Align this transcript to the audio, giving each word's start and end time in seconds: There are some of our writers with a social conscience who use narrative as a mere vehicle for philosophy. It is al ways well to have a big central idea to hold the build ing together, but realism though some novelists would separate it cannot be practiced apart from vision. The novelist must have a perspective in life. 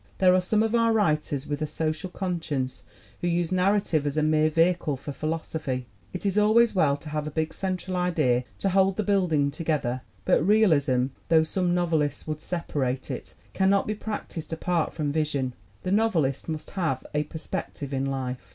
There 0.17 0.33
are 0.33 0.41
some 0.41 0.63
of 0.63 0.73
our 0.73 0.91
writers 0.91 1.45
with 1.45 1.61
a 1.61 1.67
social 1.67 2.09
conscience 2.09 2.81
who 3.19 3.27
use 3.27 3.51
narrative 3.51 4.07
as 4.07 4.17
a 4.17 4.23
mere 4.23 4.49
vehicle 4.49 4.97
for 4.97 5.11
philosophy. 5.11 5.85
It 6.11 6.25
is 6.25 6.39
al 6.39 6.55
ways 6.55 6.73
well 6.73 6.97
to 6.97 7.09
have 7.09 7.27
a 7.27 7.29
big 7.29 7.53
central 7.53 7.95
idea 7.95 8.43
to 8.57 8.69
hold 8.69 8.95
the 8.97 9.03
build 9.03 9.31
ing 9.31 9.51
together, 9.51 10.01
but 10.25 10.41
realism 10.43 11.09
though 11.29 11.43
some 11.43 11.75
novelists 11.75 12.25
would 12.27 12.41
separate 12.41 13.11
it 13.11 13.35
cannot 13.53 13.85
be 13.85 13.93
practiced 13.93 14.51
apart 14.51 14.91
from 14.91 15.11
vision. 15.11 15.53
The 15.83 15.91
novelist 15.91 16.49
must 16.49 16.71
have 16.71 17.05
a 17.13 17.25
perspective 17.25 17.93
in 17.93 18.05
life. 18.07 18.39